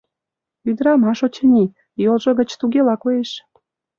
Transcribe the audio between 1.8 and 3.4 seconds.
йолжо гыч тугела коеш.